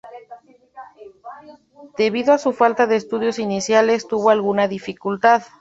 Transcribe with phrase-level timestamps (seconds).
[1.95, 5.43] Debido a su falta de estudios iniciales, tuvo alguna dificultad.